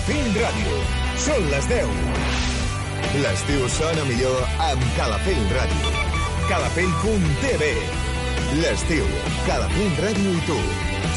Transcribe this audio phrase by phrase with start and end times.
[0.00, 0.76] Calafell Ràdio.
[1.20, 1.90] Són les 10.
[3.20, 5.90] L'estiu sona millor amb Calafell Ràdio.
[6.48, 7.68] Calafell.tv
[8.62, 9.04] L'estiu,
[9.44, 10.56] Calafell Ràdio i tu.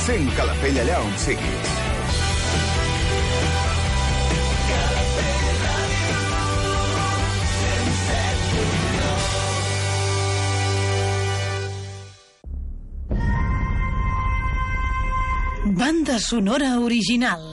[0.03, 1.71] Sent Calafell allà on siguis.
[15.79, 17.52] Banda sonora original.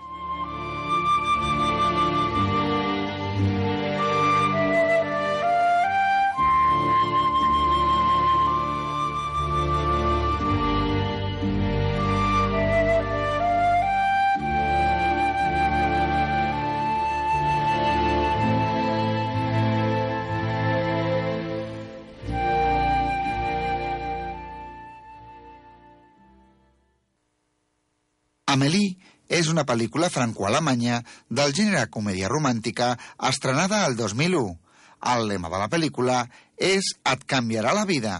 [28.51, 28.97] Amélie
[29.31, 30.97] és una pel·lícula franco-alemanya
[31.39, 32.89] del gènere comèdia romàntica
[33.29, 34.41] estrenada el 2001.
[35.13, 36.17] El lema de la pel·lícula
[36.59, 38.17] és Et canviarà la vida.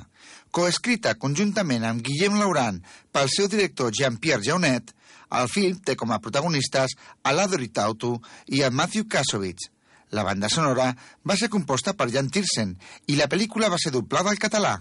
[0.55, 2.79] Coescrita conjuntament amb Guillem Laurent
[3.11, 4.93] pel seu director Jean-Pierre Jaunet,
[5.35, 8.13] el film té com a protagonistes a l'Adori Tautu
[8.47, 9.67] i a Matthew Kasovitz.
[10.15, 10.93] La banda sonora
[11.27, 12.77] va ser composta per Jan Tiersen
[13.11, 14.77] i la pel·lícula va ser doblada al català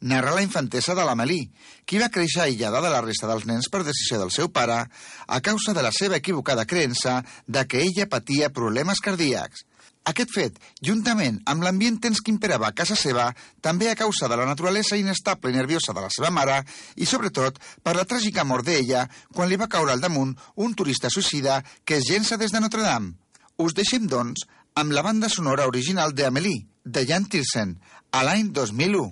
[0.00, 1.40] narra la infantesa de l'Amelí,
[1.84, 5.40] qui va créixer aïllada de la resta dels nens per decisió del seu pare a
[5.40, 9.64] causa de la seva equivocada creença de que ella patia problemes cardíacs.
[10.06, 13.24] Aquest fet, juntament amb l'ambient tens que imperava a casa seva,
[13.60, 16.60] també a causa de la naturalesa inestable i nerviosa de la seva mare
[16.94, 21.10] i, sobretot, per la tràgica mort d'ella quan li va caure al damunt un turista
[21.10, 23.16] suïcida que es llença des de Notre Dame.
[23.58, 24.46] Us deixem, doncs,
[24.78, 27.74] amb la banda sonora original d'Amélie, de Jan Tiersen,
[28.12, 29.10] a l'any 2001.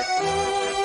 [0.00, 0.79] Música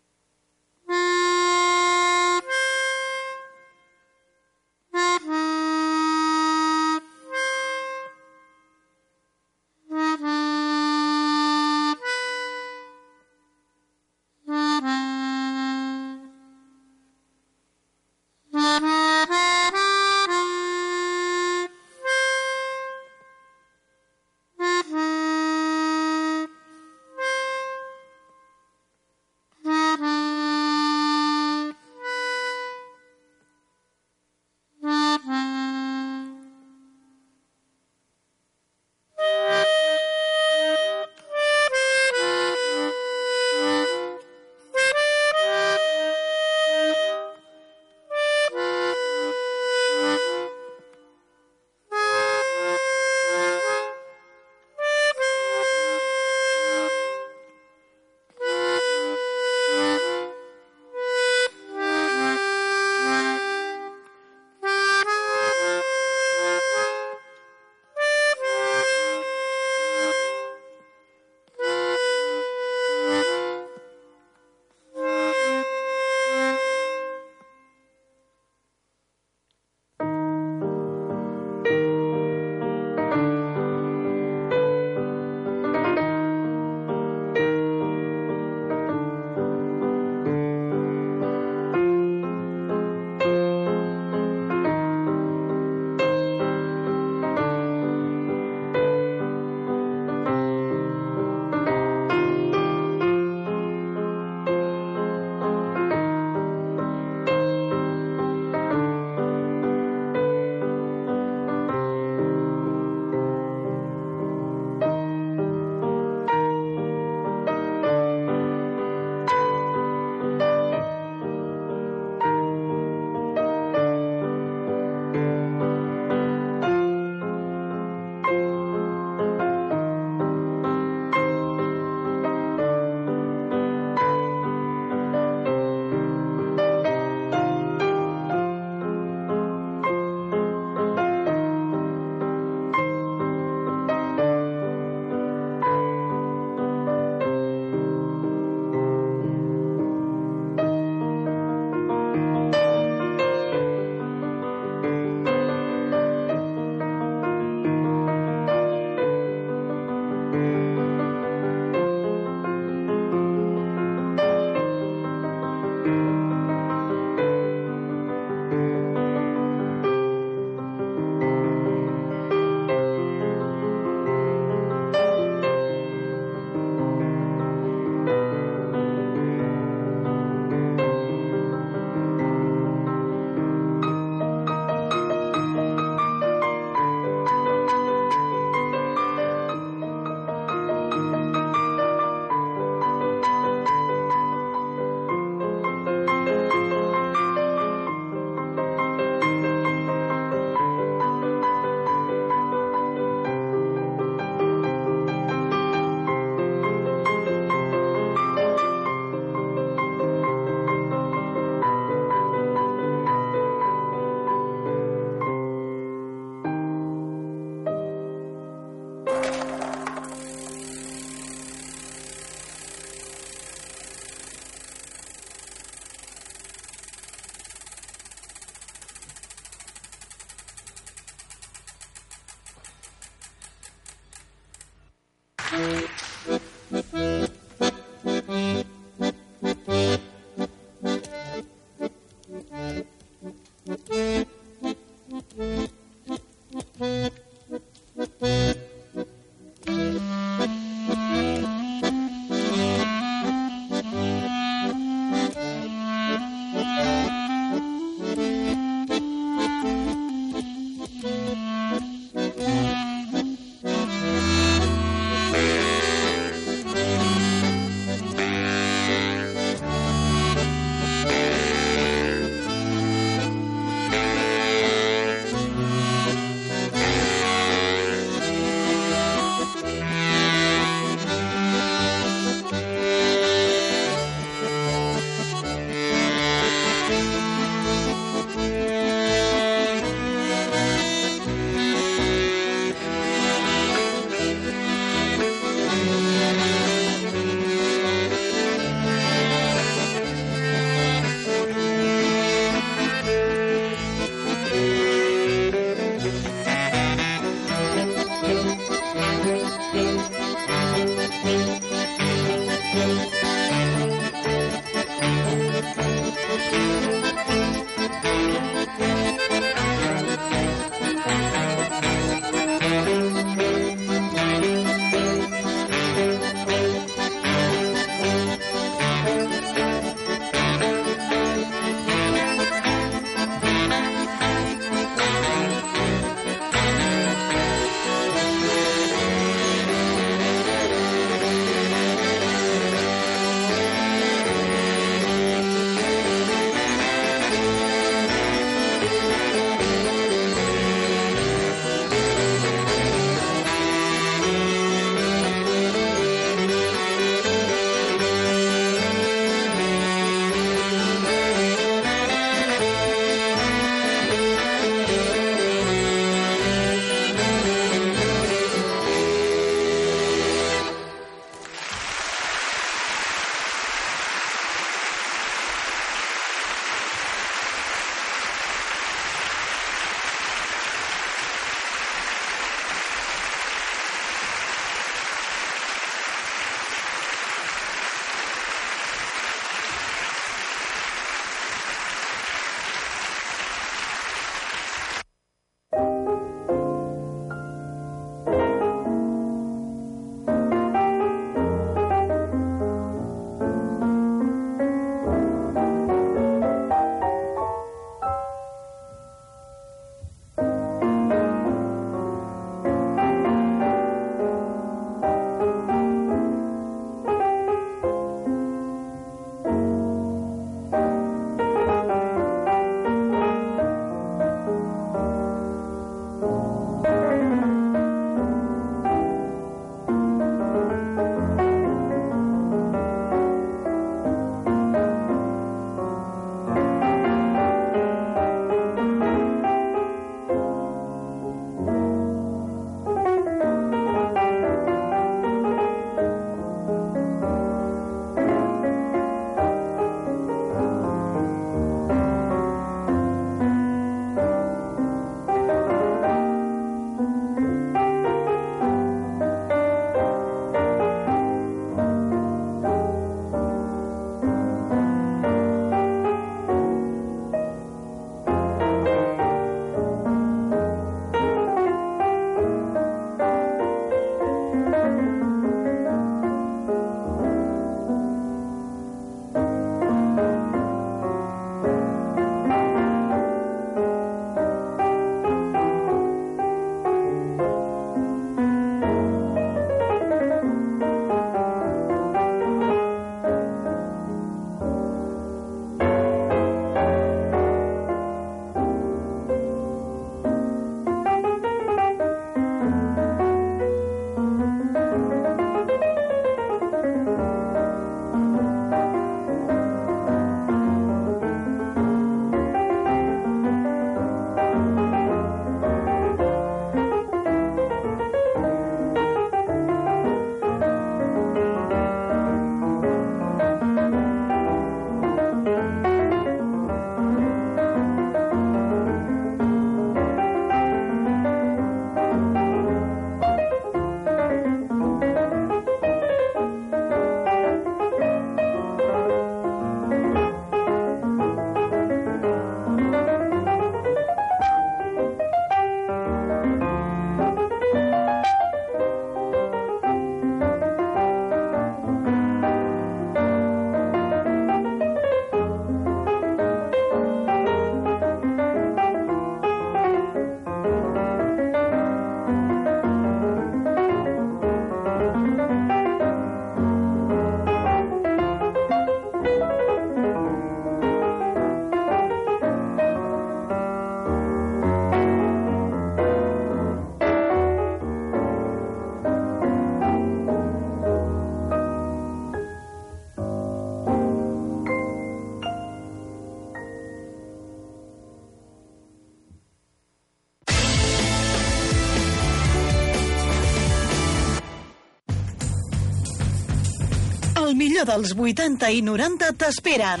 [597.60, 600.00] millor dels 80 i 90 t'esperen.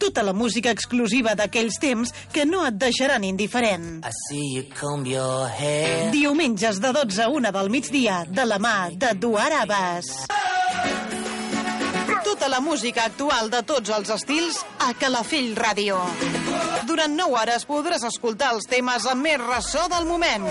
[0.00, 4.02] Tota la música exclusiva d'aquells temps que no et deixaran indiferent.
[6.12, 10.12] Diumenges de 12 a 1 del migdia, de la mà de Duar Abbas.
[12.24, 16.00] Tota la música actual de tots els estils a Calafell Ràdio.
[16.88, 20.48] Durant 9 hores podràs escoltar els temes amb més ressò del moment.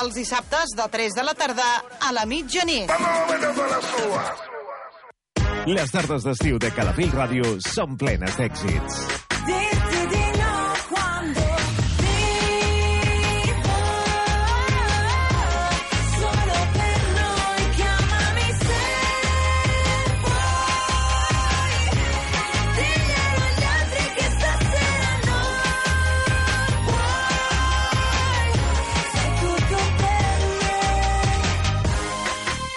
[0.00, 1.68] Els dissabtes de 3 de la tarda
[2.00, 2.92] a la mitjanit.
[5.68, 9.27] Les tardes d'estiu de Calafell Ràdio són plenes d'èxits.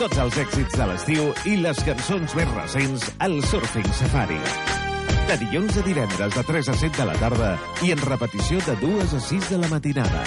[0.02, 4.40] Tots els èxits de l'estiu i les cançons més recents al Surfing Safari.
[5.28, 7.52] De dilluns a divendres de 3 a 7 de la tarda
[7.86, 10.24] i en repetició de 2 a 6 de la matinada.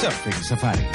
[0.00, 0.88] Surfing Safari.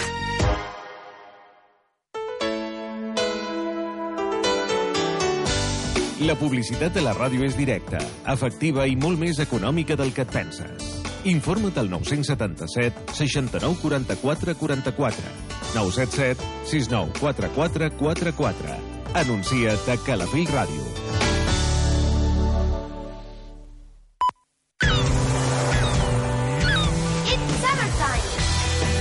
[6.25, 10.33] La publicitat de la ràdio és directa, efectiva i molt més econòmica del que et
[10.33, 10.98] penses.
[11.23, 15.23] Informa't al 977 69 44 44.
[15.73, 18.77] 977 69 44 44.
[19.13, 20.83] Anuncia't a Calafell Ràdio.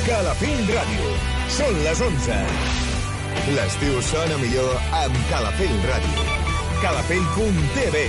[0.09, 1.11] Calafell Ràdio.
[1.59, 2.39] Són les 11.
[3.55, 6.27] L'estiu sona millor amb Calafell Ràdio.
[6.83, 8.09] Calafell.tv